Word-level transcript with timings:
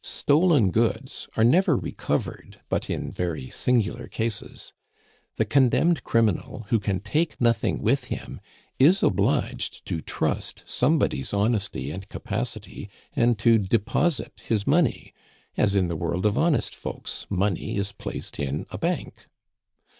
Stolen 0.03 0.71
goods 0.71 1.27
are 1.37 1.43
never 1.43 1.77
recovered 1.77 2.59
but 2.69 2.89
in 2.89 3.11
very 3.11 3.51
singular 3.51 4.07
cases. 4.07 4.73
The 5.35 5.45
condemned 5.45 6.03
criminal, 6.03 6.65
who 6.69 6.79
can 6.79 7.01
take 7.01 7.39
nothing 7.39 7.83
with 7.83 8.05
him, 8.05 8.41
is 8.79 9.03
obliged 9.03 9.85
to 9.85 10.01
trust 10.01 10.63
somebody's 10.65 11.35
honesty 11.35 11.91
and 11.91 12.09
capacity, 12.09 12.89
and 13.15 13.37
to 13.37 13.59
deposit 13.59 14.41
his 14.43 14.65
money; 14.65 15.13
as 15.55 15.75
in 15.75 15.87
the 15.87 15.95
world 15.95 16.25
of 16.25 16.35
honest 16.35 16.73
folks, 16.75 17.27
money 17.29 17.77
is 17.77 17.91
placed 17.91 18.39
in 18.39 18.65
a 18.71 18.79
bank. 18.79 19.27